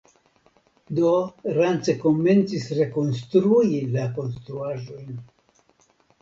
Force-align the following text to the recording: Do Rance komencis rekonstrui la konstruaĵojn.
Do 0.99 1.09
Rance 1.57 1.93
komencis 2.05 2.65
rekonstrui 2.79 3.83
la 3.99 4.07
konstruaĵojn. 4.17 5.15